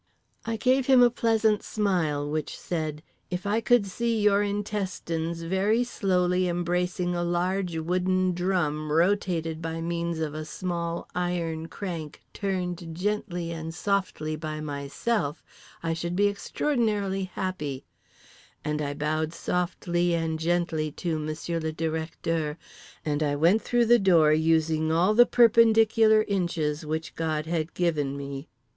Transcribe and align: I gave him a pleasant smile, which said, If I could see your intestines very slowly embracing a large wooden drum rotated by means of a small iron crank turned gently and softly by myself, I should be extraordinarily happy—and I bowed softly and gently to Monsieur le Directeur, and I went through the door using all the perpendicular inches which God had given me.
I 0.47 0.55
gave 0.57 0.87
him 0.87 1.03
a 1.03 1.11
pleasant 1.11 1.61
smile, 1.61 2.27
which 2.27 2.57
said, 2.57 3.03
If 3.29 3.45
I 3.45 3.61
could 3.61 3.85
see 3.85 4.19
your 4.19 4.41
intestines 4.41 5.43
very 5.43 5.83
slowly 5.83 6.47
embracing 6.47 7.13
a 7.13 7.23
large 7.23 7.77
wooden 7.77 8.31
drum 8.31 8.91
rotated 8.91 9.61
by 9.61 9.79
means 9.79 10.17
of 10.17 10.33
a 10.33 10.43
small 10.43 11.07
iron 11.13 11.67
crank 11.67 12.23
turned 12.33 12.95
gently 12.95 13.51
and 13.51 13.75
softly 13.75 14.35
by 14.35 14.59
myself, 14.59 15.43
I 15.83 15.93
should 15.93 16.15
be 16.15 16.25
extraordinarily 16.29 17.25
happy—and 17.35 18.81
I 18.81 18.95
bowed 18.95 19.35
softly 19.35 20.15
and 20.15 20.39
gently 20.39 20.89
to 20.93 21.19
Monsieur 21.19 21.59
le 21.59 21.71
Directeur, 21.71 22.57
and 23.05 23.21
I 23.21 23.35
went 23.35 23.61
through 23.61 23.85
the 23.85 23.99
door 23.99 24.33
using 24.33 24.91
all 24.91 25.13
the 25.13 25.27
perpendicular 25.27 26.23
inches 26.23 26.83
which 26.87 27.13
God 27.13 27.45
had 27.45 27.75
given 27.75 28.17
me. 28.17 28.47